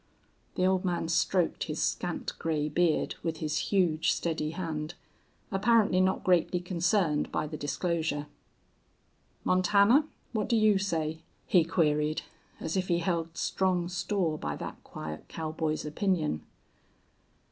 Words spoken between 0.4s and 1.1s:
The old man